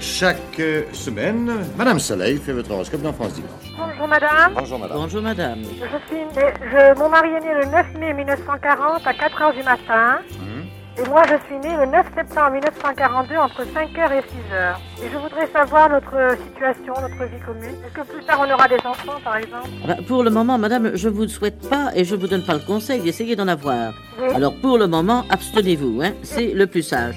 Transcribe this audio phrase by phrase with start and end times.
[0.00, 0.60] Chaque
[0.92, 3.50] semaine, Madame Soleil fait votre horoscope dans France Dimanche.
[3.78, 4.52] Bonjour madame.
[4.54, 4.96] Bonjour Madame.
[4.98, 5.58] Bonjour madame.
[5.62, 9.52] Je suis née- je- mon mari est né le 9 mai 1940 à 4 heures
[9.54, 10.18] du matin.
[10.98, 14.80] Et moi je suis née le 9 septembre 1942 entre 5h et 6h.
[15.04, 17.76] Et je voudrais savoir notre situation, notre vie commune.
[17.86, 19.68] Est-ce que plus tard on aura des enfants par exemple?
[19.86, 22.54] Bah, pour le moment, madame, je vous le souhaite pas et je vous donne pas
[22.54, 23.92] le conseil d'essayer d'en avoir.
[24.20, 24.28] Oui.
[24.34, 27.16] Alors pour le moment, abstenez-vous, hein, c'est le plus sage.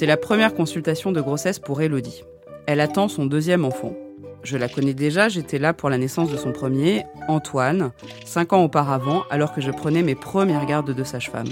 [0.00, 2.24] C'est la première consultation de grossesse pour Elodie.
[2.64, 3.92] Elle attend son deuxième enfant.
[4.42, 7.90] Je la connais déjà, j'étais là pour la naissance de son premier, Antoine,
[8.24, 11.50] cinq ans auparavant, alors que je prenais mes premières gardes de sage-femme.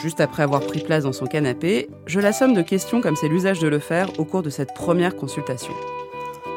[0.00, 3.58] Juste après avoir pris place dans son canapé, je l'assomme de questions comme c'est l'usage
[3.58, 5.74] de le faire au cours de cette première consultation.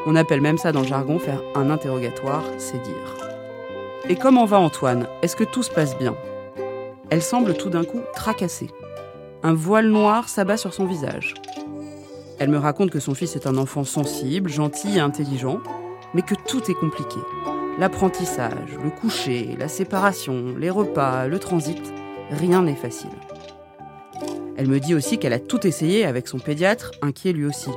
[0.06, 3.28] On appelle même ça dans le jargon faire un interrogatoire, c'est dire.
[4.08, 5.06] Et comment va Antoine?
[5.20, 6.16] Est-ce que tout se passe bien?
[7.10, 8.70] Elle semble tout d'un coup tracassée.
[9.46, 11.34] Un voile noir s'abat sur son visage.
[12.38, 15.60] Elle me raconte que son fils est un enfant sensible, gentil et intelligent,
[16.14, 17.18] mais que tout est compliqué.
[17.78, 21.92] L'apprentissage, le coucher, la séparation, les repas, le transit,
[22.30, 23.10] rien n'est facile.
[24.56, 27.70] Elle me dit aussi qu'elle a tout essayé avec son pédiatre, inquiet lui aussi.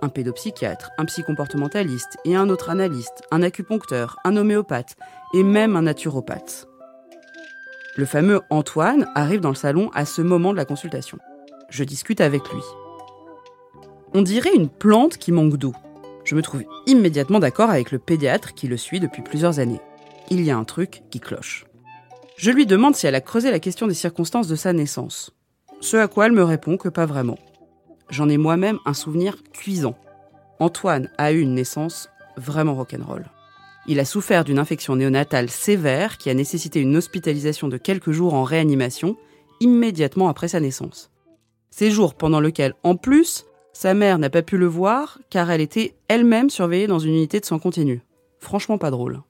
[0.00, 4.96] Un pédopsychiatre, un psychomportementaliste et un autre analyste, un acupuncteur, un homéopathe
[5.34, 6.69] et même un naturopathe.
[7.96, 11.18] Le fameux Antoine arrive dans le salon à ce moment de la consultation.
[11.70, 12.62] Je discute avec lui.
[14.14, 15.74] On dirait une plante qui manque d'eau.
[16.24, 19.80] Je me trouve immédiatement d'accord avec le pédiatre qui le suit depuis plusieurs années.
[20.30, 21.66] Il y a un truc qui cloche.
[22.36, 25.32] Je lui demande si elle a creusé la question des circonstances de sa naissance.
[25.80, 27.38] Ce à quoi elle me répond que pas vraiment.
[28.08, 29.96] J'en ai moi-même un souvenir cuisant.
[30.60, 33.24] Antoine a eu une naissance vraiment rock'n'roll.
[33.90, 38.34] Il a souffert d'une infection néonatale sévère qui a nécessité une hospitalisation de quelques jours
[38.34, 39.16] en réanimation
[39.58, 41.10] immédiatement après sa naissance.
[41.70, 45.60] Ces jours pendant lesquels, en plus, sa mère n'a pas pu le voir car elle
[45.60, 48.00] était elle-même surveillée dans une unité de soins continu.
[48.38, 49.22] Franchement pas drôle.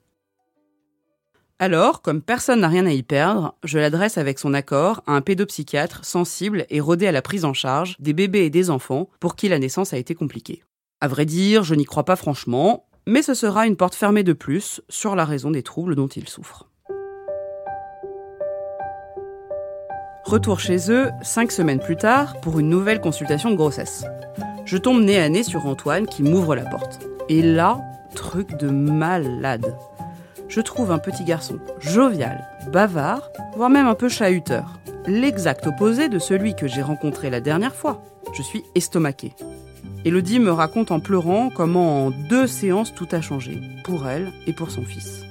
[1.57, 5.21] Alors, comme personne n'a rien à y perdre, je l'adresse avec son accord à un
[5.21, 9.35] pédopsychiatre sensible et rodé à la prise en charge des bébés et des enfants pour
[9.35, 10.61] qui la naissance a été compliquée.
[10.99, 14.33] À vrai dire, je n'y crois pas franchement, mais ce sera une porte fermée de
[14.33, 16.67] plus sur la raison des troubles dont il souffre.
[20.23, 24.05] Retour chez eux, cinq semaines plus tard, pour une nouvelle consultation de grossesse.
[24.65, 26.99] Je tombe nez à nez sur Antoine qui m'ouvre la porte.
[27.27, 27.81] Et là,
[28.15, 29.75] truc de malade.
[30.47, 34.79] Je trouve un petit garçon jovial, bavard, voire même un peu chahuteur.
[35.07, 38.03] L'exact opposé de celui que j'ai rencontré la dernière fois.
[38.33, 39.33] Je suis estomaquée.
[40.03, 44.53] Elodie me raconte en pleurant comment en deux séances tout a changé, pour elle et
[44.53, 45.23] pour son fils.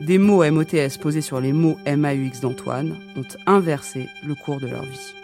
[0.00, 4.82] Des mots MOTS posés sur les mots MAUX d'Antoine ont inversé le cours de leur
[4.82, 5.14] vie.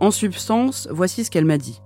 [0.00, 1.82] En substance, voici ce qu'elle m'a dit.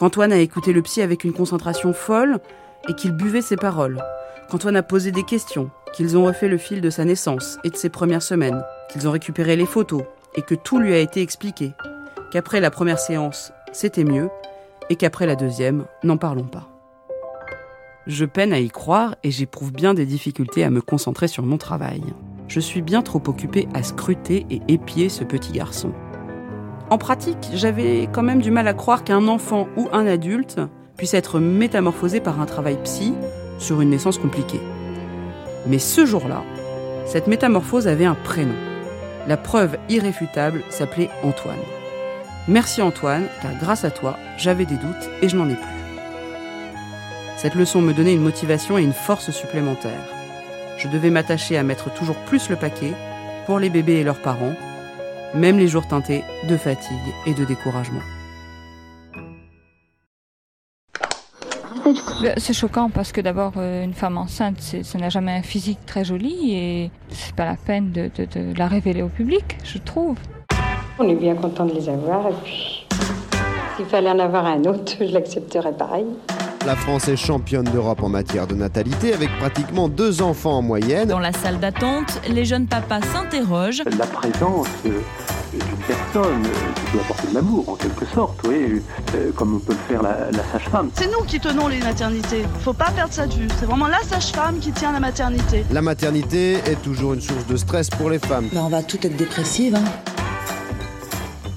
[0.00, 2.40] Qu'Antoine a écouté le psy avec une concentration folle
[2.88, 4.02] et qu'il buvait ses paroles.
[4.50, 7.76] Qu'Antoine a posé des questions, qu'ils ont refait le fil de sa naissance et de
[7.76, 10.02] ses premières semaines, qu'ils ont récupéré les photos
[10.34, 11.72] et que tout lui a été expliqué.
[12.32, 14.30] Qu'après la première séance, c'était mieux
[14.88, 16.66] et qu'après la deuxième, n'en parlons pas.
[18.06, 21.58] Je peine à y croire et j'éprouve bien des difficultés à me concentrer sur mon
[21.58, 22.02] travail.
[22.48, 25.92] Je suis bien trop occupée à scruter et épier ce petit garçon.
[26.88, 30.58] En pratique, j'avais quand même du mal à croire qu'un enfant ou un adulte
[30.96, 33.12] puisse être métamorphosé par un travail psy
[33.58, 34.60] sur une naissance compliquée.
[35.66, 36.42] Mais ce jour-là,
[37.04, 38.56] cette métamorphose avait un prénom.
[39.28, 41.58] La preuve irréfutable s'appelait Antoine.
[42.48, 45.62] Merci Antoine, car grâce à toi, j'avais des doutes et je n'en ai plus.
[47.36, 50.08] Cette leçon me donnait une motivation et une force supplémentaires.
[50.76, 52.94] Je devais m'attacher à mettre toujours plus le paquet
[53.46, 54.54] pour les bébés et leurs parents,
[55.34, 58.02] même les jours teintés de fatigue et de découragement.
[62.22, 65.78] Ben, C'est choquant parce que d'abord, euh, une femme enceinte, ça n'a jamais un physique
[65.86, 68.10] très joli et c'est pas la peine de
[68.56, 70.16] la révéler au public, je trouve.
[71.04, 72.86] On est bien content de les avoir et puis
[73.76, 76.06] s'il fallait en avoir un autre, je l'accepterais pareil.
[76.64, 81.08] La France est championne d'Europe en matière de natalité avec pratiquement deux enfants en moyenne.
[81.08, 83.82] Dans la salle d'attente, les jeunes papas s'interrogent.
[83.98, 84.90] la présence euh,
[85.52, 88.80] d'une personne euh, qui peut apporter de l'amour en quelque sorte, oui,
[89.16, 90.90] euh, comme on peut le faire la, la sage-femme.
[90.94, 92.44] C'est nous qui tenons les maternités.
[92.60, 93.48] Faut pas perdre ça de vue.
[93.58, 95.64] C'est vraiment la sage-femme qui tient la maternité.
[95.72, 98.46] La maternité est toujours une source de stress pour les femmes.
[98.52, 99.74] Ben, on va toutes être dépressives.
[99.74, 100.11] Hein.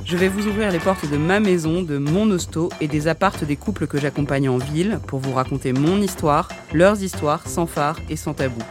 [0.06, 3.44] Je vais vous ouvrir les portes de ma maison, de mon hosto et des appartes
[3.44, 7.98] des couples que j'accompagne en ville pour vous raconter mon histoire, leurs histoires, sans phare
[8.07, 8.62] et sans tabou.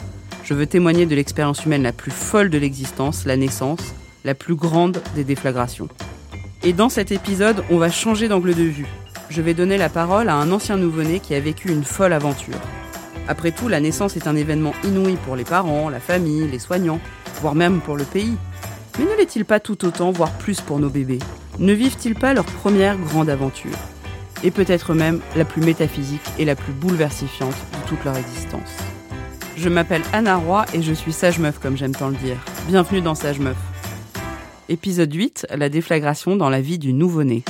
[0.44, 4.54] Je veux témoigner de l'expérience humaine la plus folle de l'existence, la naissance, la plus
[4.54, 5.88] grande des déflagrations.
[6.62, 8.86] Et dans cet épisode, on va changer d'angle de vue.
[9.28, 12.60] Je vais donner la parole à un ancien nouveau-né qui a vécu une folle aventure.
[13.26, 17.00] Après tout, la naissance est un événement inouï pour les parents, la famille, les soignants,
[17.40, 18.36] voire même pour le pays.
[18.98, 21.18] Mais ne l'est-il pas tout autant, voire plus pour nos bébés?
[21.58, 23.76] Ne vivent-ils pas leur première grande aventure?
[24.44, 28.76] Et peut-être même la plus métaphysique et la plus bouleversifiante de toute leur existence.
[29.56, 32.36] Je m'appelle Anna Roy et je suis sage meuf comme j'aime tant le dire.
[32.68, 33.56] Bienvenue dans Sage Meuf.
[34.68, 37.42] Épisode 8, la déflagration dans la vie du nouveau-né.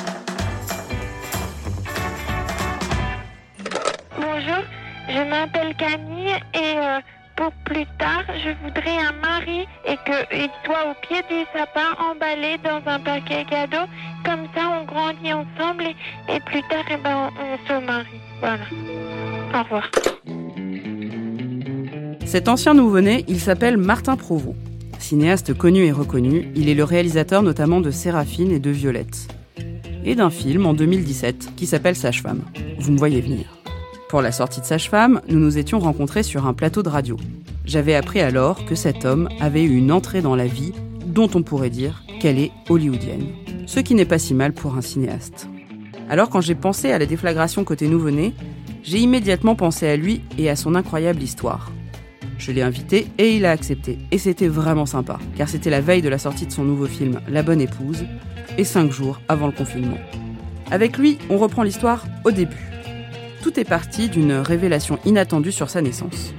[4.16, 4.62] Bonjour,
[5.08, 7.00] je m'appelle Camille et euh,
[7.36, 12.58] pour plus tard, je voudrais un mari et qu'il soit au pied du sapin emballé
[12.62, 13.86] dans un paquet cadeau.
[14.24, 18.20] Comme ça, on grandit ensemble et, et plus tard, eh ben, on, on se marie.
[18.40, 18.64] Voilà.
[19.54, 19.90] Au revoir.
[22.24, 24.56] Cet ancien nouveau-né, il s'appelle Martin Provost.
[24.98, 29.28] Cinéaste connu et reconnu, il est le réalisateur notamment de Séraphine et de Violette.
[30.04, 32.42] Et d'un film en 2017 qui s'appelle Sage-Femme.
[32.78, 33.63] Vous me voyez venir.
[34.14, 37.16] Pour la sortie de Sage-Femme, nous nous étions rencontrés sur un plateau de radio.
[37.64, 40.72] J'avais appris alors que cet homme avait eu une entrée dans la vie
[41.04, 43.26] dont on pourrait dire qu'elle est hollywoodienne.
[43.66, 45.48] Ce qui n'est pas si mal pour un cinéaste.
[46.08, 48.34] Alors quand j'ai pensé à la déflagration côté nouveau-né,
[48.84, 51.72] j'ai immédiatement pensé à lui et à son incroyable histoire.
[52.38, 53.98] Je l'ai invité et il a accepté.
[54.12, 57.20] Et c'était vraiment sympa, car c'était la veille de la sortie de son nouveau film
[57.28, 58.04] La Bonne Épouse,
[58.58, 59.98] et cinq jours avant le confinement.
[60.70, 62.73] Avec lui, on reprend l'histoire au début.
[63.44, 66.32] Tout est parti d'une révélation inattendue sur sa naissance.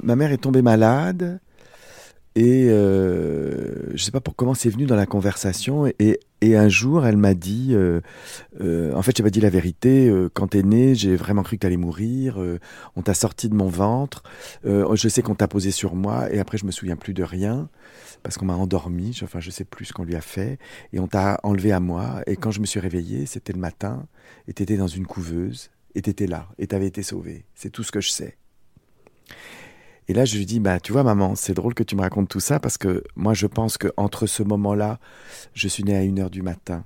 [0.00, 1.40] Ma mère est tombée malade
[2.36, 5.90] et euh, je sais pas pour comment c'est venu dans la conversation
[6.42, 8.00] un jour elle m'a dit euh,
[8.60, 11.56] euh, en fait j'ai pas dit la vérité euh, quand t'es né j'ai vraiment cru
[11.56, 12.58] que t'allais mourir euh,
[12.96, 14.22] on t'a sorti de mon ventre
[14.64, 17.22] euh, je sais qu'on t'a posé sur moi et après je me souviens plus de
[17.22, 17.68] rien
[18.22, 20.58] parce qu'on m'a endormi enfin je sais plus ce qu'on lui a fait
[20.92, 24.06] et on t'a enlevé à moi et quand je me suis réveillé c'était le matin
[24.46, 27.92] et t'étais dans une couveuse et t'étais là et t'avais été sauvé c'est tout ce
[27.92, 28.36] que je sais
[30.08, 32.28] et là, je lui dis, bah, tu vois, maman, c'est drôle que tu me racontes
[32.28, 34.98] tout ça parce que moi, je pense que entre ce moment-là,
[35.52, 36.84] je suis né à 1h du matin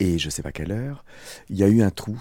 [0.00, 1.04] et je sais pas quelle heure,
[1.48, 2.20] il y a eu un trou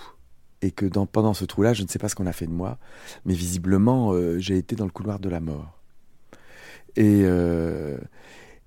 [0.62, 2.78] et que pendant ce trou-là, je ne sais pas ce qu'on a fait de moi,
[3.26, 5.80] mais visiblement, euh, j'ai été dans le couloir de la mort.
[6.96, 7.98] Et, euh,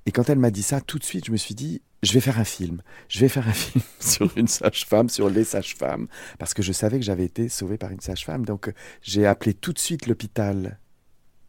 [0.06, 2.20] et quand elle m'a dit ça, tout de suite, je me suis dit, je vais
[2.20, 2.82] faire un film.
[3.08, 6.08] Je vais faire un film sur une sage-femme, sur les sages-femmes,
[6.38, 8.44] parce que je savais que j'avais été sauvé par une sage-femme.
[8.44, 8.72] Donc,
[9.02, 10.78] j'ai appelé tout de suite l'hôpital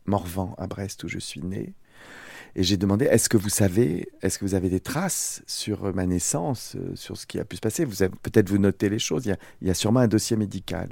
[0.05, 1.73] Morvan à Brest où je suis né.
[2.55, 5.91] Et j'ai demandé, est-ce que vous savez, est-ce que vous avez des traces sur euh,
[5.91, 7.83] ma naissance, euh, sur ce qui a pu se passer?
[7.83, 9.25] Vous peut-être vous notez les choses.
[9.25, 10.89] Il y a, il sûrement un dossier médical.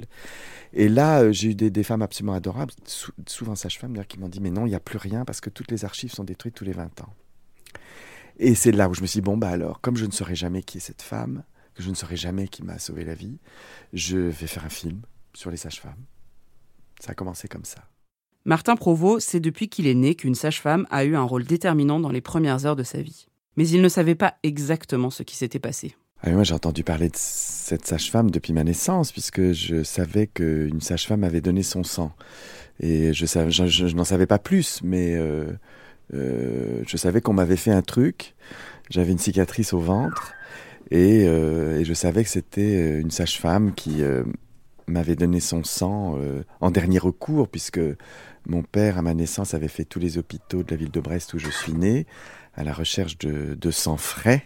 [0.72, 4.28] Et là, euh, j'ai eu des, femmes absolument adorables, sou- souvent sages-femmes d'ailleurs, qui m'ont
[4.28, 6.54] dit, mais non, il n'y a plus rien parce que toutes les archives sont détruites
[6.54, 7.14] tous les 20 ans.
[8.38, 10.34] Et c'est là où je me suis dit, bon, bah alors, comme je ne saurais
[10.34, 11.44] jamais qui est cette femme,
[11.74, 13.38] que je ne saurais jamais qui m'a sauvé la vie,
[13.92, 16.04] je vais faire un film sur les sages-femmes.
[16.98, 17.91] Ça a commencé comme ça.
[18.44, 22.10] Martin Provost, c'est depuis qu'il est né qu'une sage-femme a eu un rôle déterminant dans
[22.10, 23.26] les premières heures de sa vie.
[23.56, 25.94] Mais il ne savait pas exactement ce qui s'était passé.
[26.22, 30.80] Ah moi, j'ai entendu parler de cette sage-femme depuis ma naissance, puisque je savais qu'une
[30.80, 32.12] sage-femme avait donné son sang.
[32.80, 35.52] Et je, n'en savais pas plus, mais euh,
[36.14, 38.34] euh, je savais qu'on m'avait fait un truc.
[38.90, 40.32] J'avais une cicatrice au ventre,
[40.90, 44.02] et, euh, je savais que c'était une sage-femme qui
[44.86, 47.80] m'avait donné son sang euh, en dernier recours, puisque
[48.46, 51.34] mon père, à ma naissance, avait fait tous les hôpitaux de la ville de Brest
[51.34, 52.06] où je suis né,
[52.54, 54.44] à la recherche de, de sang frais,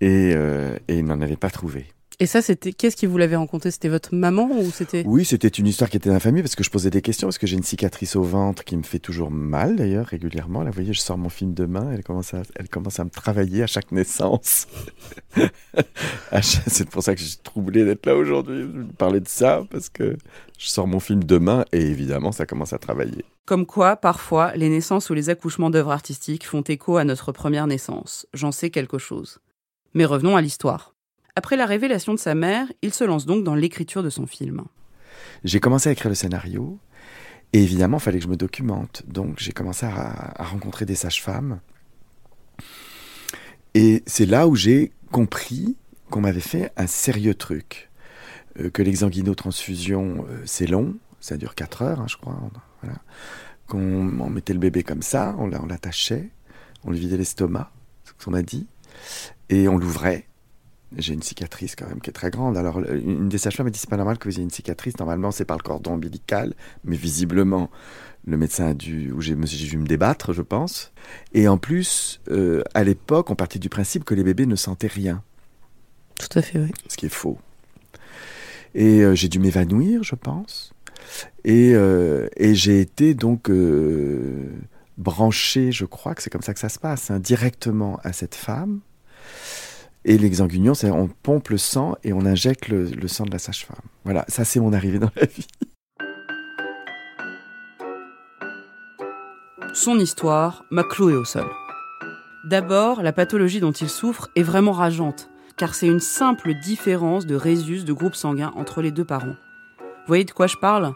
[0.00, 1.86] et, euh, et il n'en avait pas trouvé.
[2.22, 5.02] Et ça, c'était qu'est-ce qui vous l'avait rencontré C'était votre maman ou c'était?
[5.06, 7.26] Oui, c'était une histoire qui était dans la famille parce que je posais des questions,
[7.28, 10.62] parce que j'ai une cicatrice au ventre qui me fait toujours mal d'ailleurs régulièrement.
[10.62, 13.10] Là, vous voyez, je sors mon film demain, elle commence à, elle commence à me
[13.10, 14.66] travailler à chaque naissance.
[16.32, 19.64] Chaque- C'est pour ça que je suis troublé d'être là aujourd'hui, de parler de ça,
[19.70, 20.16] parce que
[20.58, 23.24] je sors mon film demain et évidemment, ça commence à travailler.
[23.46, 27.66] Comme quoi, parfois, les naissances ou les accouchements d'œuvres artistiques font écho à notre première
[27.66, 28.26] naissance.
[28.34, 29.38] J'en sais quelque chose.
[29.94, 30.94] Mais revenons à l'histoire.
[31.36, 34.64] Après la révélation de sa mère, il se lance donc dans l'écriture de son film.
[35.44, 36.78] J'ai commencé à écrire le scénario
[37.52, 39.02] et évidemment, il fallait que je me documente.
[39.08, 41.60] Donc, j'ai commencé à, rencontrer des sages-femmes.
[43.74, 45.76] Et c'est là où j'ai compris
[46.10, 47.90] qu'on m'avait fait un sérieux truc.
[48.58, 52.36] Euh, que l'exanguinotransfusion, euh, c'est long, ça dure 4 heures, hein, je crois.
[53.66, 56.30] Qu'on on mettait le bébé comme ça, on l'a- on l'attachait,
[56.84, 57.72] on lui vidait l'estomac,
[58.04, 58.66] ce qu'on m'a dit.
[59.48, 60.26] et on l'ouvrait.
[60.96, 62.56] J'ai une cicatrice quand même qui est très grande.
[62.56, 64.98] Alors, une des sages-femmes m'a dit c'est pas normal que vous ayez une cicatrice.
[64.98, 66.54] Normalement, c'est par le cordon ombilical,
[66.84, 67.70] mais visiblement,
[68.26, 70.92] le médecin a dû, où j'ai dû me débattre, je pense.
[71.32, 74.88] Et en plus, euh, à l'époque, on partait du principe que les bébés ne sentaient
[74.88, 75.22] rien.
[76.18, 76.72] Tout à fait, oui.
[76.88, 77.38] Ce qui est faux.
[78.74, 80.72] Et euh, j'ai dû m'évanouir, je pense.
[81.44, 83.50] Et, euh, et j'ai été donc
[84.98, 88.34] branché, je crois que c'est comme ça que ça se passe, hein, directement à cette
[88.34, 88.80] femme
[90.04, 93.76] et l'exanguignon, c'est on pompe le sang et on injecte le, sang de la sage-femme.
[94.04, 95.46] Voilà, ça c'est mon arrivée dans la vie.
[99.74, 101.46] Son histoire m'a cloué au sol.
[102.44, 107.34] D'abord, la pathologie dont il souffre est vraiment rageante, car c'est une simple différence de
[107.34, 109.36] résus de groupe sanguin entre les deux parents.
[109.78, 110.92] Vous voyez de quoi je parle?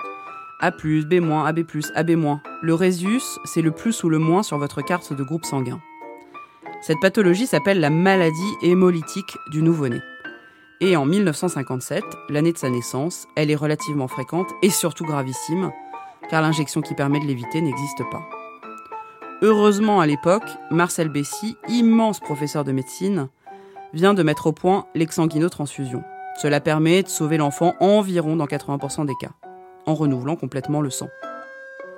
[0.61, 1.05] A+, B-,
[1.47, 2.39] AB+, AB-.
[2.63, 5.81] Le résus, c'est le plus ou le moins sur votre carte de groupe sanguin.
[6.87, 10.03] Cette pathologie s'appelle la maladie hémolytique du nouveau-né.
[10.83, 15.73] Et en 1957, l'année de sa naissance, elle est relativement fréquente et surtout gravissime,
[16.29, 18.21] car l'injection qui permet de l'éviter n'existe pas.
[19.41, 23.29] Heureusement à l'époque, Marcel Bessy, immense professeur de médecine,
[23.95, 26.05] vient de mettre au point l'exsanguinotransfusion.
[26.37, 29.33] Cela permet de sauver l'enfant environ dans 80% des cas,
[29.87, 31.09] en renouvelant complètement le sang.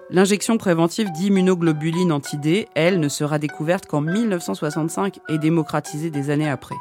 [0.09, 6.77] L'injection préventive d'immunoglobuline anti-D, elle, ne sera découverte qu'en 1965 et démocratisée des années après.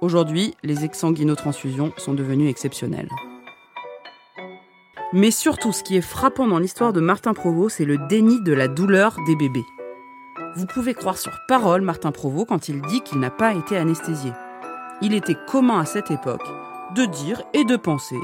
[0.00, 3.10] Aujourd'hui, les exsanguinotransfusions sont devenues exceptionnelles.
[5.12, 8.52] Mais surtout, ce qui est frappant dans l'histoire de Martin Provost, c'est le déni de
[8.52, 9.64] la douleur des bébés.
[10.56, 14.32] Vous pouvez croire sur parole Martin Provost quand il dit qu'il n'a pas été anesthésié.
[15.00, 16.46] Il était commun à cette époque
[16.96, 18.18] de dire et de penser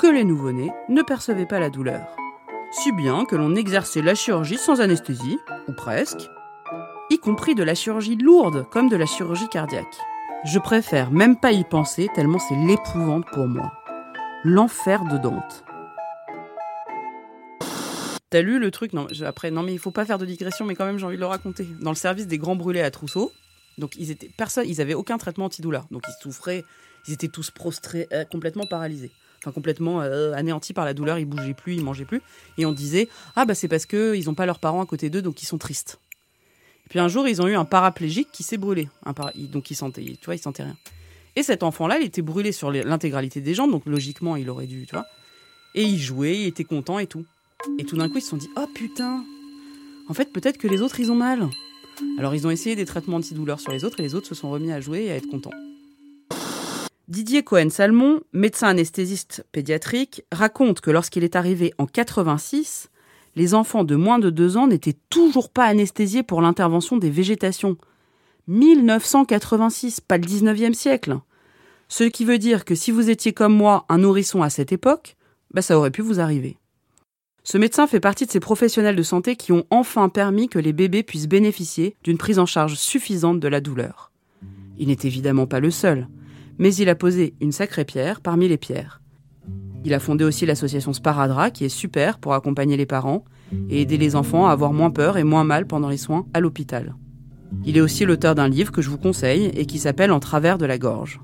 [0.00, 2.16] que les nouveau-nés ne percevaient pas la douleur
[2.82, 6.28] si bien que l'on exerçait la chirurgie sans anesthésie, ou presque,
[7.10, 9.96] y compris de la chirurgie lourde comme de la chirurgie cardiaque.
[10.44, 13.72] Je préfère même pas y penser tellement c'est l'épouvante pour moi.
[14.44, 15.64] L'enfer de Dante.
[18.28, 18.92] T'as lu le truc?
[18.92, 21.16] Non, après, non mais il faut pas faire de digression, mais quand même j'ai envie
[21.16, 21.66] de le raconter.
[21.80, 23.32] Dans le service des grands brûlés à Trousseau,
[23.78, 26.64] donc ils étaient personne, ils avaient aucun traitement antidouleur, donc ils souffraient,
[27.08, 29.12] ils étaient tous prostrés, euh, complètement paralysés
[29.54, 32.22] complètement euh, anéantis par la douleur, ils bougeaient plus, ils mangeaient plus.
[32.58, 35.10] Et on disait ah bah c'est parce que ils ont pas leurs parents à côté
[35.10, 35.98] d'eux, donc ils sont tristes.
[36.86, 38.88] Et puis un jour, ils ont eu un paraplégique qui s'est brûlé,
[39.36, 40.02] donc il sentait
[40.62, 40.76] rien.
[41.34, 44.86] Et cet enfant-là, il était brûlé sur l'intégralité des jambes, donc logiquement, il aurait dû,
[44.86, 45.04] tu vois.
[45.74, 47.24] Et il jouait, il était content et tout.
[47.78, 49.24] Et tout d'un coup, ils se sont dit oh putain,
[50.08, 51.48] en fait peut-être que les autres ils ont mal.
[52.18, 54.50] Alors ils ont essayé des traitements antidouleurs sur les autres et les autres se sont
[54.50, 55.50] remis à jouer et à être contents.
[57.08, 62.90] Didier Cohen-Salmon, médecin anesthésiste pédiatrique, raconte que lorsqu'il est arrivé en 86,
[63.36, 67.76] les enfants de moins de 2 ans n'étaient toujours pas anesthésiés pour l'intervention des végétations.
[68.48, 71.18] 1986, pas le 19e siècle.
[71.86, 75.16] Ce qui veut dire que si vous étiez comme moi un nourrisson à cette époque,
[75.54, 76.58] bah ça aurait pu vous arriver.
[77.44, 80.72] Ce médecin fait partie de ces professionnels de santé qui ont enfin permis que les
[80.72, 84.10] bébés puissent bénéficier d'une prise en charge suffisante de la douleur.
[84.76, 86.08] Il n'est évidemment pas le seul
[86.58, 89.00] mais il a posé une sacrée pierre parmi les pierres.
[89.84, 93.24] Il a fondé aussi l'association Sparadra, qui est super pour accompagner les parents
[93.70, 96.40] et aider les enfants à avoir moins peur et moins mal pendant les soins à
[96.40, 96.96] l'hôpital.
[97.64, 100.58] Il est aussi l'auteur d'un livre que je vous conseille et qui s'appelle En travers
[100.58, 101.20] de la gorge.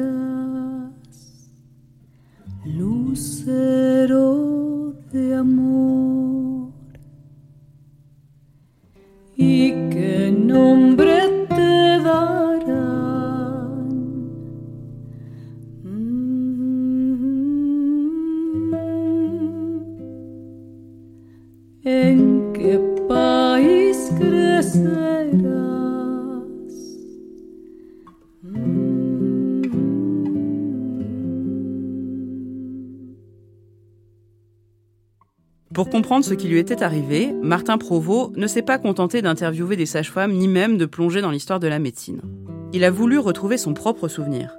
[2.65, 4.25] lucero
[5.11, 6.71] de amor,
[9.35, 12.65] y qué nombre te darán.
[15.83, 16.33] Mm.
[21.83, 25.14] En qué país crecerás.
[35.73, 39.87] Pour comprendre ce qui lui était arrivé, Martin Provost ne s'est pas contenté d'interviewer des
[39.87, 42.21] sages-femmes ni même de plonger dans l'histoire de la médecine.
[42.71, 44.57] Il a voulu retrouver son propre souvenir.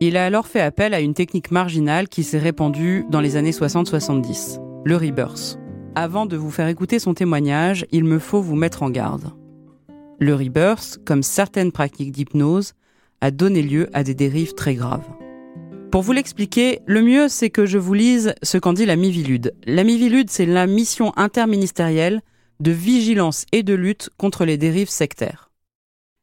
[0.00, 3.50] Il a alors fait appel à une technique marginale qui s'est répandue dans les années
[3.50, 5.58] 60-70, le rebirth.
[5.94, 9.32] Avant de vous faire écouter son témoignage, il me faut vous mettre en garde.
[10.18, 12.72] Le rebirth, comme certaines pratiques d'hypnose,
[13.20, 15.06] a donné lieu à des dérives très graves.
[15.92, 19.54] Pour vous l'expliquer, le mieux c'est que je vous lise ce qu'en dit la Mivilude.
[19.66, 22.22] La Mivilude, c'est la mission interministérielle
[22.60, 25.50] de vigilance et de lutte contre les dérives sectaires.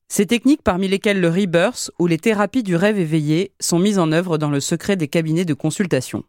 [0.07, 4.11] Ces techniques, parmi lesquelles le rebirth ou les thérapies du rêve éveillé, sont mises en
[4.11, 6.23] œuvre dans le secret des cabinets de consultation.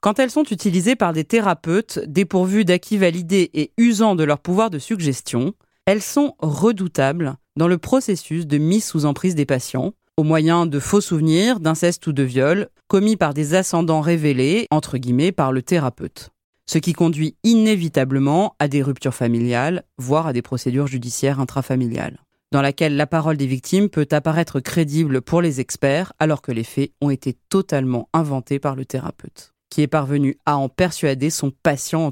[0.00, 4.70] Quand elles sont utilisées par des thérapeutes dépourvus d'acquis validés et usant de leur pouvoir
[4.70, 10.22] de suggestion, elles sont redoutables dans le processus de mise sous emprise des patients, au
[10.22, 15.32] moyen de faux souvenirs, d'inceste ou de viol, commis par des ascendants révélés, entre guillemets,
[15.32, 16.30] par le thérapeute.
[16.70, 22.20] Ce qui conduit inévitablement à des ruptures familiales, voire à des procédures judiciaires intrafamiliales,
[22.52, 26.62] dans laquelle la parole des victimes peut apparaître crédible pour les experts, alors que les
[26.62, 31.50] faits ont été totalement inventés par le thérapeute, qui est parvenu à en persuader son
[31.50, 32.08] patient.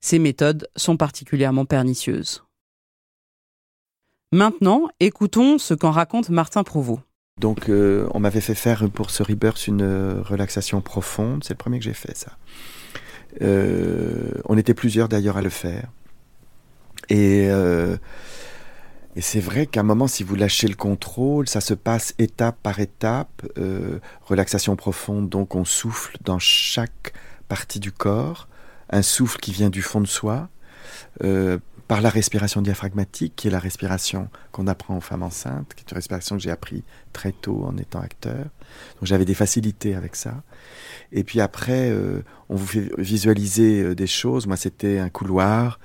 [0.00, 2.44] Ces méthodes sont particulièrement pernicieuses.
[4.30, 7.02] Maintenant, écoutons ce qu'en raconte Martin Provost.
[7.40, 11.42] Donc, euh, on m'avait fait faire pour ce rebirth une euh, relaxation profonde.
[11.42, 12.32] C'est le premier que j'ai fait, ça.
[13.42, 15.90] Euh, on était plusieurs d'ailleurs à le faire.
[17.08, 17.48] Et,
[19.20, 22.80] c'est vrai qu'à un moment, si vous lâchez le contrôle, ça se passe étape par
[22.80, 23.42] étape.
[24.22, 27.12] Relaxation profonde, donc on souffle dans chaque
[27.46, 28.48] partie du corps.
[28.90, 30.48] Un souffle qui vient du fond de soi.
[31.86, 35.90] Par la respiration diaphragmatique, qui est la respiration qu'on apprend aux femmes enceintes, qui est
[35.90, 38.44] une respiration que j'ai appris très tôt en étant acteur.
[38.96, 40.42] Donc j'avais des facilités avec ça.
[41.12, 44.46] Et puis après, euh, on vous fait visualiser euh, des choses.
[44.46, 45.78] Moi, c'était un couloir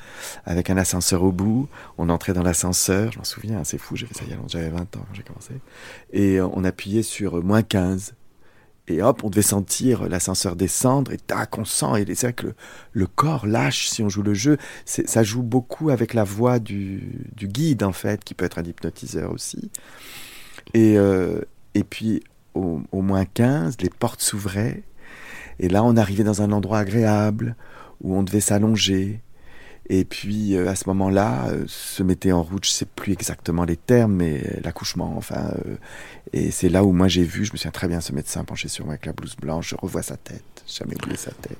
[0.46, 1.68] avec un ascenseur au bout.
[1.98, 5.14] On entrait dans l'ascenseur, je m'en souviens, c'est fou, y a j'avais 20 ans quand
[5.14, 5.54] j'ai commencé.
[6.14, 8.14] Et euh, on appuyait sur moins 15.
[8.90, 12.02] Et hop, on devait sentir l'ascenseur descendre et tac, on sent.
[12.08, 12.48] Et c'est vrai que
[12.92, 14.58] le, corps lâche si on joue le jeu.
[14.86, 18.64] Ça joue beaucoup avec la voix du, du, guide, en fait, qui peut être un
[18.64, 19.70] hypnotiseur aussi.
[20.74, 21.42] Et, euh,
[21.76, 22.24] et puis,
[22.56, 24.82] au, au, moins 15, les portes s'ouvraient.
[25.60, 27.56] Et là, on arrivait dans un endroit agréable
[28.02, 29.22] où on devait s'allonger.
[29.90, 33.64] Et puis, euh, à ce moment-là, euh, se mettait en route, je sais plus exactement
[33.66, 35.52] les termes, mais l'accouchement, enfin.
[35.66, 35.76] Euh,
[36.32, 38.68] et c'est là où moi j'ai vu, je me souviens très bien ce médecin penché
[38.68, 41.58] sur moi avec la blouse blanche, je revois sa tête, jamais oublié sa tête.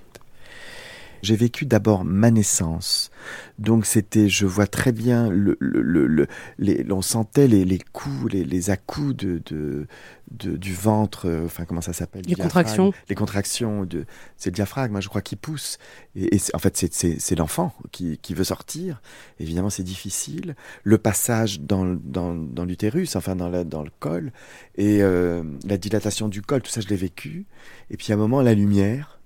[1.22, 3.12] J'ai vécu d'abord ma naissance.
[3.58, 6.28] Donc c'était, je vois très bien, le, le, le,
[6.58, 9.88] les, on sentait les, les coups, les, les à-coups de, de,
[10.32, 12.24] de, du ventre, euh, enfin comment ça s'appelle?
[12.26, 12.94] Les contractions.
[13.10, 14.06] Les contractions, de,
[14.38, 15.78] c'est le diaphragme, hein, je crois, qui pousse.
[16.16, 19.02] Et, et en fait, c'est l'enfant qui, qui veut sortir.
[19.40, 20.56] Évidemment, c'est difficile.
[20.84, 24.32] Le passage dans, dans, dans l'utérus, enfin dans, la, dans le col,
[24.76, 27.46] et euh, la dilatation du col, tout ça, je l'ai vécu.
[27.90, 29.19] Et puis à un moment, la lumière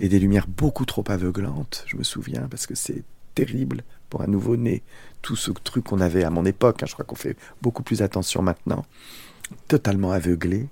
[0.00, 4.26] et des lumières beaucoup trop aveuglantes, je me souviens, parce que c'est terrible pour un
[4.26, 4.82] nouveau-né.
[5.22, 8.02] Tout ce truc qu'on avait à mon époque, hein, je crois qu'on fait beaucoup plus
[8.02, 8.84] attention maintenant,
[9.68, 10.68] totalement aveuglé.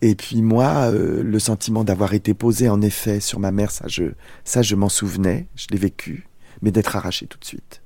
[0.00, 3.86] Et puis moi, euh, le sentiment d'avoir été posé en effet sur ma mère, ça
[3.88, 4.12] je,
[4.44, 6.26] ça, je m'en souvenais, je l'ai vécu,
[6.60, 7.82] mais d'être arraché tout de suite.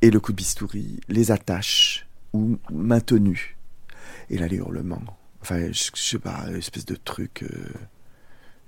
[0.00, 3.56] Et le coup de bistouri, les attaches, ou maintenues.
[4.30, 5.02] Et là, les hurlements.
[5.40, 7.48] Enfin, je, je sais pas, espèce de truc, euh,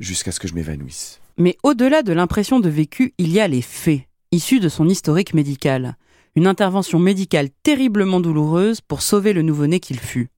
[0.00, 1.20] jusqu'à ce que je m'évanouisse.
[1.36, 5.34] Mais au-delà de l'impression de vécu, il y a les faits, issus de son historique
[5.34, 5.96] médical.
[6.36, 10.28] Une intervention médicale terriblement douloureuse pour sauver le nouveau-né qu'il fut.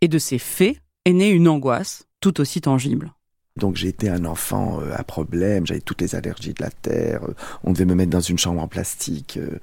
[0.00, 3.12] Et de ces faits est née une angoisse tout aussi tangible.
[3.56, 7.34] Donc été un enfant euh, à problème, j'avais toutes les allergies de la terre, euh,
[7.62, 9.60] on devait me mettre dans une chambre en plastique euh,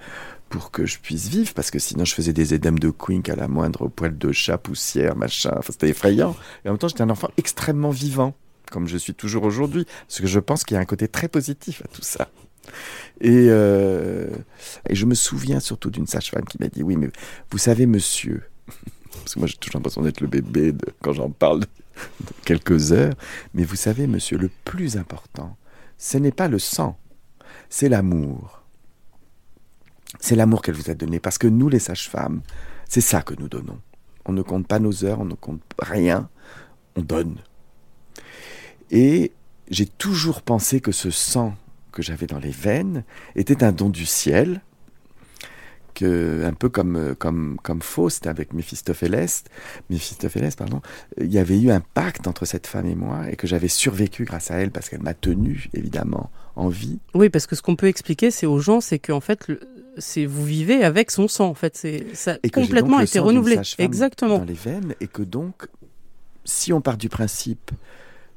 [0.47, 3.35] pour que je puisse vivre, parce que sinon je faisais des édèmes de quink à
[3.35, 6.37] la moindre poil de chat, poussière, machin, c'était effrayant.
[6.63, 8.33] Et en même temps j'étais un enfant extrêmement vivant
[8.71, 11.27] comme je suis toujours aujourd'hui, parce que je pense qu'il y a un côté très
[11.27, 12.29] positif à tout ça.
[13.19, 14.29] Et, euh,
[14.89, 17.09] je me souviens surtout d'une sage-femme qui m'a dit, oui, mais
[17.51, 18.43] vous savez, monsieur,
[19.11, 21.67] parce que moi j'ai toujours l'impression d'être le bébé quand j'en parle de
[22.45, 23.13] quelques heures,
[23.53, 25.55] mais vous savez, monsieur, le plus important,
[25.97, 26.97] ce n'est pas le sang,
[27.69, 28.63] c'est l'amour.
[30.19, 32.41] C'est l'amour qu'elle vous a donné, parce que nous, les sages-femmes,
[32.89, 33.79] c'est ça que nous donnons.
[34.25, 36.29] On ne compte pas nos heures, on ne compte rien,
[36.95, 37.37] on donne.
[38.91, 39.31] Et
[39.69, 41.55] j'ai toujours pensé que ce sang
[41.91, 43.03] que j'avais dans les veines
[43.35, 44.61] était un don du ciel,
[45.93, 49.43] que, un peu comme, comme, comme Faust avec Méphistophélès,
[49.89, 50.81] Méphistophélès, pardon,
[51.19, 54.23] il y avait eu un pacte entre cette femme et moi et que j'avais survécu
[54.23, 56.99] grâce à elle parce qu'elle m'a tenu évidemment en vie.
[57.13, 59.47] Oui, parce que ce qu'on peut expliquer, c'est aux gens, c'est qu'en fait,
[59.97, 61.47] c'est vous vivez avec son sang.
[61.47, 63.59] En fait, c'est ça a complètement été renouvelé.
[63.77, 64.39] Exactement.
[64.39, 65.67] Dans les veines et que donc,
[66.45, 67.71] si on part du principe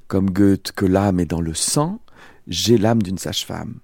[0.09, 2.01] comme Goethe que l'âme est dans le sang,
[2.47, 3.81] j'ai l'âme d'une sage-femme.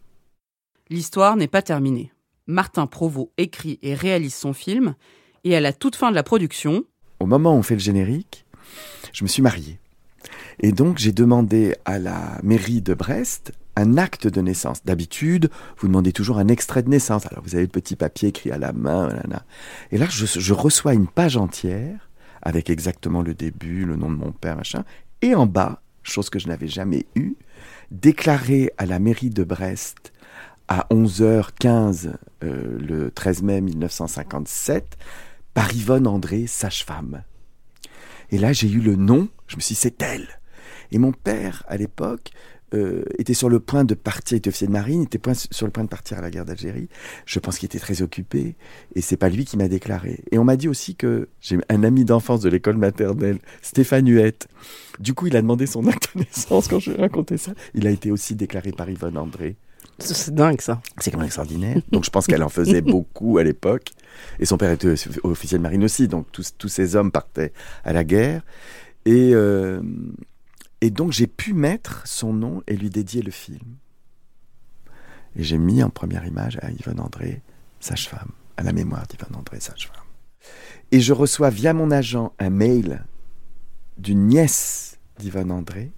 [0.88, 2.12] L'histoire n'est pas terminée.
[2.46, 4.94] Martin Provost écrit et réalise son film,
[5.44, 6.85] et à la toute fin de la production,
[7.20, 8.46] au moment où on fait le générique,
[9.12, 9.78] je me suis marié.
[10.59, 14.85] Et donc j'ai demandé à la mairie de Brest un acte de naissance.
[14.85, 17.26] D'habitude, vous demandez toujours un extrait de naissance.
[17.26, 19.09] Alors vous avez le petit papier écrit à la main.
[19.09, 19.44] nanana.
[19.90, 22.11] Et là, je, je reçois une page entière
[22.42, 24.85] avec exactement le début, le nom de mon père, machin.
[25.22, 27.35] Et en bas, chose que je n'avais jamais eue,
[27.91, 30.13] déclaré à la mairie de Brest
[30.69, 32.13] à 11h15
[32.45, 34.97] euh, le 13 mai 1957
[35.53, 37.25] par Yvonne André, sage-femme.
[38.31, 40.29] Et là, j'ai eu le nom, je me suis dit, c'est elle.
[40.93, 42.31] Et mon père, à l'époque,
[42.74, 45.35] euh, était sur le point de partir, il était officier de marine, il était point-
[45.35, 46.88] sur le point de partir à la guerre d'Algérie.
[47.26, 48.54] Je pense qu'il était très occupé,
[48.94, 50.20] et c'est pas lui qui m'a déclaré.
[50.30, 54.48] Et on m'a dit aussi que j'ai un ami d'enfance de l'école maternelle, Stéphane Huette.
[54.98, 57.52] Du coup, il a demandé son acte de naissance quand je lui ai raconté ça.
[57.74, 59.56] Il a été aussi déclaré par Yvonne André.
[59.98, 60.80] C'est dingue ça.
[60.98, 61.76] C'est quand même extraordinaire.
[61.92, 63.90] Donc je pense qu'elle en faisait beaucoup à l'époque.
[64.38, 66.09] Et son père était officier de marine aussi.
[66.09, 67.52] Donc tous, tous ces hommes partaient
[67.85, 68.42] à la guerre.
[69.04, 69.83] Et, euh,
[70.81, 73.77] et donc j'ai pu mettre son nom et lui dédier le film.
[75.37, 77.43] Et j'ai mis en première image à Yvonne André,
[77.79, 80.05] sage-femme, à la mémoire d'Yvonne André, sage-femme.
[80.90, 83.05] Et je reçois via mon agent un mail
[83.99, 85.93] d'une nièce d'Yvonne André,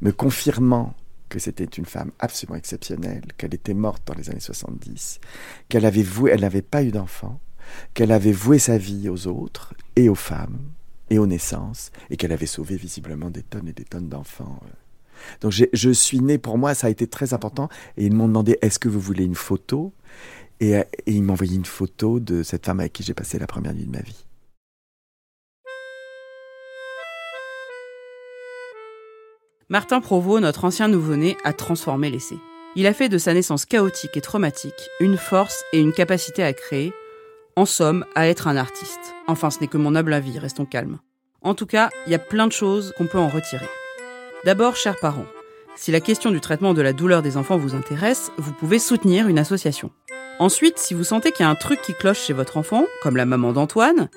[0.00, 0.94] me confirmant
[1.28, 5.20] que c'était une femme absolument exceptionnelle, qu'elle était morte dans les années 70,
[5.68, 7.40] qu'elle avait voué, elle n'avait pas eu d'enfant,
[7.94, 10.58] qu'elle avait voué sa vie aux autres et aux femmes
[11.10, 14.60] et aux naissances, et qu'elle avait sauvé visiblement des tonnes et des tonnes d'enfants.
[15.42, 18.28] Donc j'ai- je suis né, pour moi, ça a été très important, et ils m'ont
[18.28, 19.92] demandé est-ce que vous voulez une photo?
[20.60, 23.38] Et, euh, et ils m'ont envoyé une photo de cette femme avec qui j'ai passé
[23.38, 24.24] la première nuit de ma vie.
[29.68, 32.34] Martin Provost, notre ancien nouveau-né, a transformé l'essai.
[32.76, 36.52] Il a fait de sa naissance chaotique et traumatique une force et une capacité à
[36.52, 36.92] créer,
[37.56, 39.14] en somme, à être un artiste.
[39.26, 40.98] Enfin, ce n'est que mon humble avis, restons calmes.
[41.42, 43.68] En tout cas, il y a plein de choses qu'on peut en retirer.
[44.44, 45.26] D'abord, chers parents,
[45.76, 49.28] si la question du traitement de la douleur des enfants vous intéresse, vous pouvez soutenir
[49.28, 49.90] une association.
[50.38, 53.16] Ensuite, si vous sentez qu'il y a un truc qui cloche chez votre enfant, comme
[53.16, 54.08] la maman d'Antoine,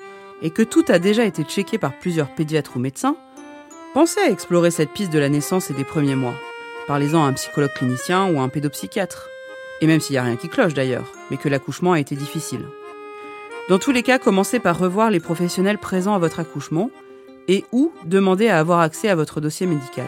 [0.42, 3.16] et que tout a déjà été checké par plusieurs pédiatres ou médecins,
[3.94, 6.34] Pensez à explorer cette piste de la naissance et des premiers mois.
[6.88, 9.28] Parlez-en à un psychologue clinicien ou à un pédopsychiatre.
[9.80, 12.66] Et même s'il n'y a rien qui cloche d'ailleurs, mais que l'accouchement a été difficile.
[13.70, 16.90] Dans tous les cas, commencez par revoir les professionnels présents à votre accouchement
[17.48, 20.06] et ou demander à avoir accès à votre dossier médical.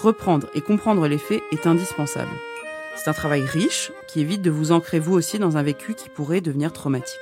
[0.00, 2.30] Reprendre et comprendre les faits est indispensable.
[2.94, 6.08] C'est un travail riche qui évite de vous ancrer vous aussi dans un vécu qui
[6.08, 7.18] pourrait devenir traumatique.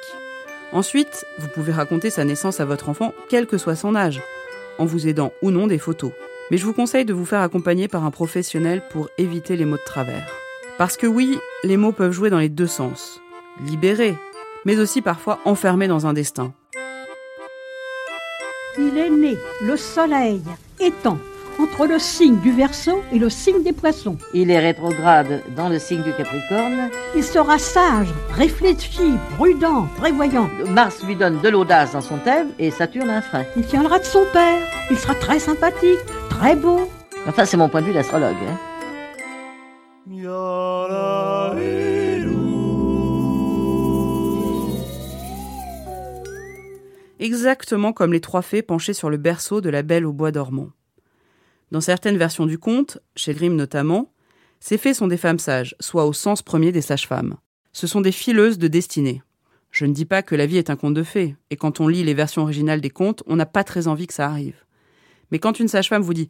[0.72, 4.20] Ensuite, vous pouvez raconter sa naissance à votre enfant, quel que soit son âge,
[4.78, 6.12] en vous aidant ou non des photos.
[6.50, 9.78] Mais je vous conseille de vous faire accompagner par un professionnel pour éviter les mots
[9.78, 10.30] de travers.
[10.76, 13.20] Parce que oui, les mots peuvent jouer dans les deux sens.
[13.64, 14.14] Libérer,
[14.64, 16.52] mais aussi parfois enfermer dans un destin.
[18.78, 20.42] Il est né, le soleil
[20.80, 21.18] étant
[21.60, 24.18] entre le signe du Verseau et le signe des Poissons.
[24.32, 26.90] Il est rétrograde dans le signe du Capricorne.
[27.14, 30.50] Il sera sage, réfléchi, prudent, prévoyant.
[30.68, 33.44] Mars lui donne de l'audace dans son thème et Saturne un frein.
[33.56, 34.66] Il tiendra de son père.
[34.90, 36.90] Il sera très sympathique, très beau.
[37.28, 38.34] Enfin, c'est mon point de vue d'astrologue.
[38.50, 38.58] hein.
[47.20, 50.70] Exactement comme les trois fées penchées sur le berceau de la Belle au bois dormant.
[51.70, 54.12] Dans certaines versions du conte, chez Grimm notamment,
[54.60, 57.36] ces fées sont des femmes sages, soit au sens premier des sages-femmes.
[57.72, 59.22] Ce sont des fileuses de destinée.
[59.70, 61.88] Je ne dis pas que la vie est un conte de fées, et quand on
[61.88, 64.64] lit les versions originales des contes, on n'a pas très envie que ça arrive.
[65.30, 66.28] Mais quand une sage-femme vous dit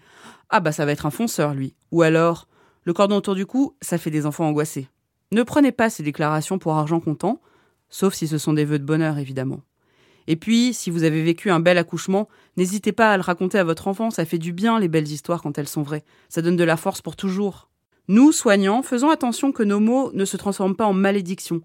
[0.48, 2.48] Ah bah ça va être un fonceur, lui, ou alors
[2.84, 4.88] Le cordon autour du cou, ça fait des enfants angoissés.
[5.32, 7.40] Ne prenez pas ces déclarations pour argent comptant,
[7.88, 9.60] sauf si ce sont des vœux de bonheur, évidemment.
[10.26, 13.64] Et puis, si vous avez vécu un bel accouchement, n'hésitez pas à le raconter à
[13.64, 16.04] votre enfant, ça fait du bien les belles histoires quand elles sont vraies.
[16.28, 17.68] Ça donne de la force pour toujours.
[18.08, 21.62] Nous, soignants, faisons attention que nos mots ne se transforment pas en malédiction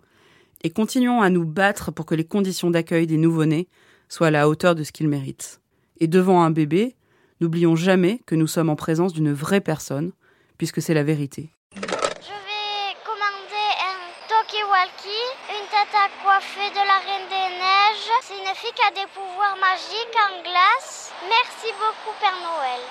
[0.63, 3.67] et continuons à nous battre pour que les conditions d'accueil des nouveau-nés
[4.09, 5.61] soient à la hauteur de ce qu'ils méritent.
[5.99, 6.95] Et devant un bébé,
[7.39, 10.11] n'oublions jamais que nous sommes en présence d'une vraie personne,
[10.57, 11.49] puisque c'est la vérité.
[11.75, 17.88] Je vais commander un talkie-walkie, une tata coiffée de la Reine des Neiges.
[18.21, 21.11] C'est une fille qui a des pouvoirs magiques en glace.
[21.23, 22.81] Merci beaucoup, Père Noël.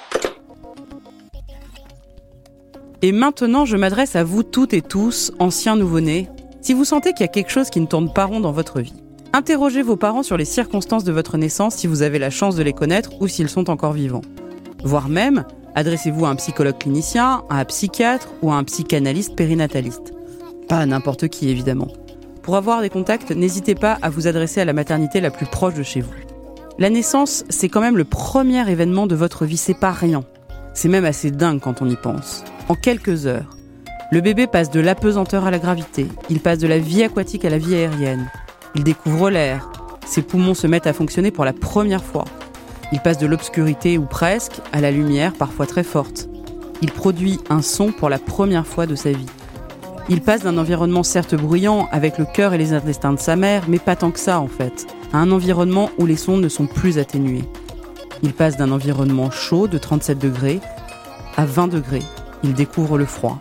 [3.02, 6.30] Et maintenant, je m'adresse à vous toutes et tous, anciens nouveau-nés.
[6.62, 8.80] Si vous sentez qu'il y a quelque chose qui ne tourne pas rond dans votre
[8.80, 9.02] vie,
[9.34, 12.62] interrogez vos parents sur les circonstances de votre naissance si vous avez la chance de
[12.62, 14.22] les connaître ou s'ils sont encore vivants.
[14.82, 20.14] Voire même, adressez-vous à un psychologue clinicien, à un psychiatre ou à un psychanalyste périnataliste.
[20.68, 21.88] Pas n'importe qui, évidemment.
[22.48, 25.74] Pour avoir des contacts, n'hésitez pas à vous adresser à la maternité la plus proche
[25.74, 26.14] de chez vous.
[26.78, 30.22] La naissance, c'est quand même le premier événement de votre vie, c'est pas rien.
[30.72, 32.44] C'est même assez dingue quand on y pense.
[32.70, 33.54] En quelques heures,
[34.12, 37.50] Le bébé passe de l'apesanteur à la gravité, il passe de la vie aquatique à
[37.50, 38.30] la vie aérienne.
[38.74, 39.70] Il découvre l'air,
[40.06, 42.24] ses poumons se mettent à fonctionner pour la première fois.
[42.92, 46.30] Il passe de l'obscurité ou presque à la lumière, parfois très forte.
[46.80, 49.26] Il produit un son pour la première fois de sa vie.
[50.11, 53.64] Il passe d'un environnement certes bruyant, avec le cœur et les intestins de sa mère,
[53.68, 56.66] mais pas tant que ça en fait, à un environnement où les sons ne sont
[56.66, 57.44] plus atténués.
[58.23, 60.61] Il passe d'un environnement chaud de 37 degrés
[61.37, 62.03] à 20 degrés.
[62.42, 63.38] Il découvre le froid.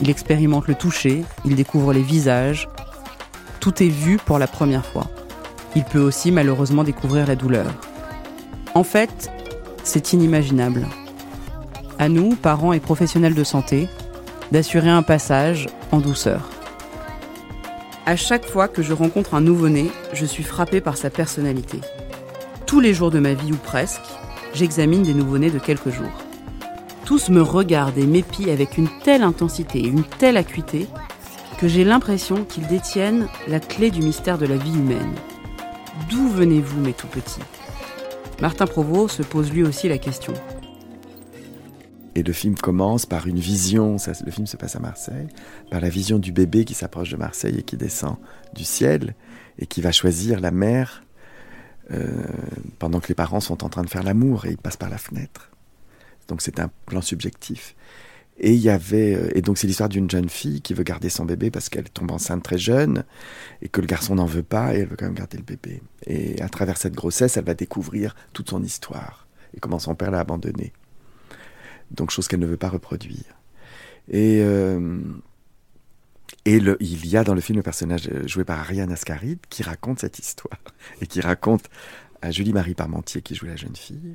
[0.00, 2.68] Il expérimente le toucher, il découvre les visages.
[3.58, 5.06] Tout est vu pour la première fois.
[5.74, 7.66] Il peut aussi malheureusement découvrir la douleur.
[8.74, 9.30] En fait,
[9.84, 10.86] c'est inimaginable.
[11.98, 13.88] À nous, parents et professionnels de santé,
[14.52, 16.48] d'assurer un passage en douceur.
[18.06, 21.80] À chaque fois que je rencontre un nouveau-né, je suis frappée par sa personnalité.
[22.66, 24.00] Tous les jours de ma vie ou presque,
[24.54, 26.24] j'examine des nouveau-nés de quelques jours.
[27.04, 30.86] Tous me regardent et m'épient avec une telle intensité et une telle acuité
[31.58, 35.14] que j'ai l'impression qu'ils détiennent la clé du mystère de la vie humaine.
[36.08, 37.42] D'où venez-vous, mes tout petits
[38.40, 40.32] Martin Provost se pose lui aussi la question.
[42.14, 45.28] Et le film commence par une vision, ça, le film se passe à Marseille,
[45.70, 48.16] par la vision du bébé qui s'approche de Marseille et qui descend
[48.54, 49.14] du ciel
[49.58, 51.04] et qui va choisir la mère
[51.92, 52.24] euh,
[52.78, 54.98] pendant que les parents sont en train de faire l'amour et il passe par la
[54.98, 55.50] fenêtre.
[56.28, 57.74] Donc c'est un plan subjectif.
[58.38, 61.10] Et il y avait euh, et donc c'est l'histoire d'une jeune fille qui veut garder
[61.10, 63.04] son bébé parce qu'elle tombe enceinte très jeune
[63.60, 65.82] et que le garçon n'en veut pas et elle veut quand même garder le bébé.
[66.06, 70.10] Et à travers cette grossesse, elle va découvrir toute son histoire et comment son père
[70.10, 70.72] l'a abandonnée.
[71.90, 73.24] Donc chose qu'elle ne veut pas reproduire.
[74.08, 75.00] Et euh,
[76.46, 80.00] et il y a dans le film le personnage joué par Ariane Ascaride qui raconte
[80.00, 80.58] cette histoire
[81.00, 81.64] et qui raconte
[82.22, 84.12] à Julie-Marie Parmentier qui joue la jeune fille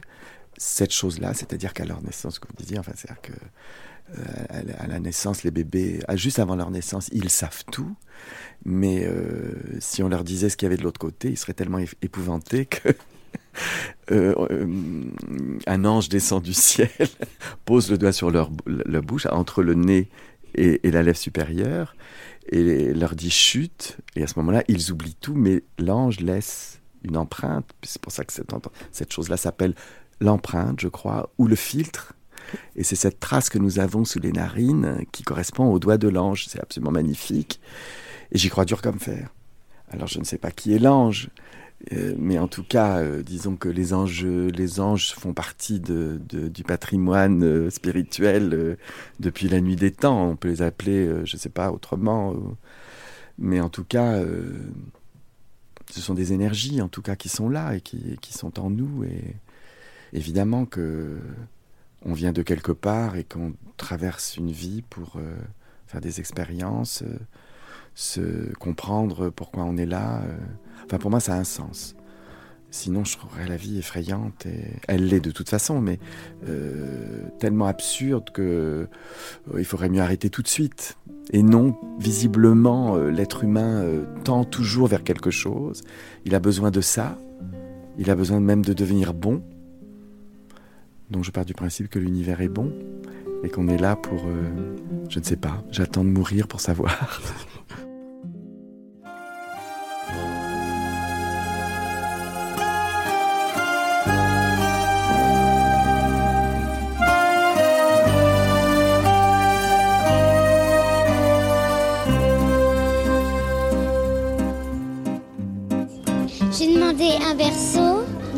[0.57, 3.33] cette chose-là, c'est-à-dire qu'à leur naissance, comme vous disiez, enfin, c'est-à-dire que
[4.17, 7.95] euh, à la naissance, les bébés, juste avant leur naissance, ils savent tout,
[8.63, 11.53] mais euh, si on leur disait ce qu'il y avait de l'autre côté, ils seraient
[11.53, 12.89] tellement épouvantés que
[14.11, 14.67] euh, euh,
[15.67, 16.89] un ange descend du ciel,
[17.65, 20.09] pose le doigt sur leur, bouche, entre le nez
[20.55, 21.95] et, et, la lèvre supérieure,
[22.49, 27.17] et leur dit chute, et à ce moment-là, ils oublient tout, mais l'ange laisse une
[27.17, 28.49] empreinte, c'est pour ça que cette,
[28.91, 29.75] cette chose-là s'appelle
[30.19, 32.13] l'empreinte, je crois, ou le filtre.
[32.75, 36.07] Et c'est cette trace que nous avons sous les narines qui correspond au doigt de
[36.07, 36.45] l'ange.
[36.47, 37.59] C'est absolument magnifique.
[38.31, 39.29] Et j'y crois dur comme fer.
[39.89, 41.29] Alors je ne sais pas qui est l'ange,
[41.93, 46.63] euh, mais en tout cas, euh, disons que les anges, les anges font partie du
[46.63, 48.77] patrimoine euh, spirituel
[49.19, 50.29] depuis la nuit des temps.
[50.29, 52.35] On peut les appeler, je ne sais pas, autrement.
[53.37, 54.21] mais en tout cas,
[55.91, 58.69] ce sont des énergies, en tout cas, qui sont là et qui, qui sont en
[58.69, 59.03] nous.
[59.03, 59.35] Et
[60.13, 61.19] évidemment que
[62.07, 65.17] on vient de quelque part et qu'on traverse une vie pour
[65.87, 67.03] faire des expériences,
[67.95, 70.21] se comprendre pourquoi on est là.
[70.21, 70.37] Euh.
[70.85, 71.95] Enfin, pour moi, ça a un sens.
[72.69, 75.97] Sinon, je trouverais la vie effrayante et elle l'est de toute façon, mais
[76.45, 78.89] euh, tellement absurde que
[79.53, 80.97] euh, il faudrait mieux arrêter tout de suite.
[81.31, 83.83] Et non, visiblement, l'être humain
[84.25, 85.81] tend toujours vers quelque chose.
[86.23, 87.17] Il a besoin de ça.
[87.97, 89.41] Il a besoin même de devenir bon.
[91.09, 92.71] Donc je pars du principe que l'univers est bon
[93.43, 94.27] et qu'on est là pour...
[95.09, 97.21] Je ne sais pas, j'attends de mourir pour savoir.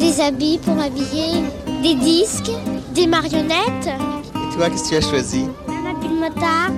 [0.07, 1.43] des habits pour m'habiller,
[1.83, 2.51] des disques,
[2.95, 5.45] des marionnettes, Et toi, qu'est-ce que tu as choisi?
[5.67, 6.71] Un habit de motard,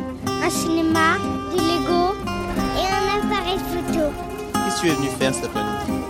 [0.44, 1.18] un cinéma,
[1.52, 2.16] du Lego
[2.76, 4.06] et un appareil photo.
[4.54, 6.02] Qu'est-ce que tu es venu faire cet après-midi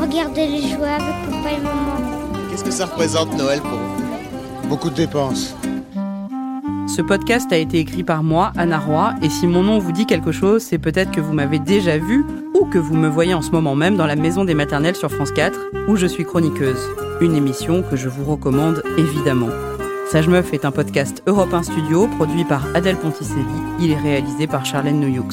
[0.00, 2.48] Regardez les jouets avec papa et maman.
[2.50, 4.68] Qu'est-ce que ça représente Noël pour vous?
[4.68, 5.54] Beaucoup de dépenses.
[6.88, 10.06] Ce podcast a été écrit par moi, Anna Roy, et si mon nom vous dit
[10.06, 12.24] quelque chose, c'est peut-être que vous m'avez déjà vu
[12.62, 15.10] ou que vous me voyez en ce moment même dans la Maison des Maternelles sur
[15.10, 16.88] France 4, où je suis chroniqueuse.
[17.20, 19.48] Une émission que je vous recommande évidemment.
[20.08, 23.42] Sage Meuf est un podcast Europe 1 Studio produit par Adèle Ponticelli.
[23.80, 25.28] Il est réalisé par Charlène Noyoux.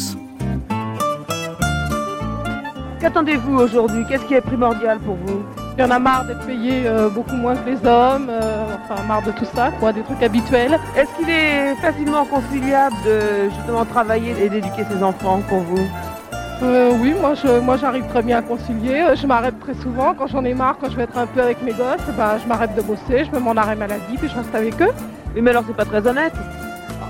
[2.99, 4.05] Qu'attendez-vous aujourd'hui?
[4.09, 5.43] Qu'est-ce qui est primordial pour vous?
[5.77, 9.03] Il y en a marre d'être payé euh, beaucoup moins que les hommes, euh, enfin
[9.03, 10.79] marre de tout ça, quoi, des trucs habituels.
[10.97, 15.87] Est-ce qu'il est facilement conciliable de justement travailler et d'éduquer ses enfants pour vous?
[16.61, 19.01] Euh, oui, moi je, moi j'arrive très bien à concilier.
[19.01, 21.41] Euh, Je m'arrête très souvent quand j'en ai marre, quand je vais être un peu
[21.41, 24.27] avec mes gosses, bah, je m'arrête de bosser, je me mets en arrêt maladie, puis
[24.29, 24.91] je reste avec eux.
[25.35, 26.33] Oui, mais alors c'est pas très honnête.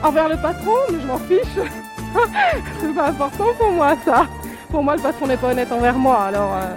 [0.04, 1.68] envers le patron, mais je m'en fiche.
[2.82, 4.26] c'est pas important pour moi ça.
[4.70, 6.76] Pour moi, le patron n'est pas honnête envers moi, alors euh,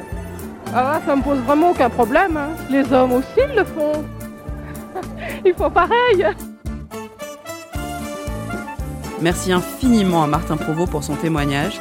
[0.75, 2.37] ah, ça me pose vraiment aucun problème.
[2.39, 2.49] hein.
[2.71, 3.93] Les hommes aussi ils le font.
[5.45, 6.27] Ils font pareil.
[9.21, 11.81] Merci infiniment à Martin Provost pour son témoignage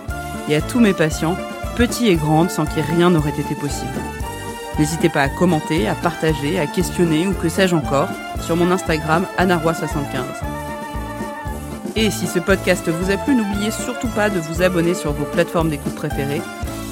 [0.52, 1.38] et à tous mes patients,
[1.78, 3.90] petits et grands, sans qui rien n'aurait été possible.
[4.78, 8.10] N'hésitez pas à commenter, à partager, à questionner ou que sais-je encore
[8.42, 10.24] sur mon Instagram anaroi75.
[11.96, 15.26] Et si ce podcast vous a plu, n'oubliez surtout pas de vous abonner sur vos
[15.26, 16.42] plateformes d'écoute préférées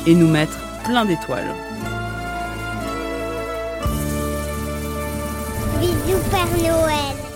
[0.08, 1.54] et nous mettre plein d'étoiles.
[5.82, 7.29] Bisous Père Noël.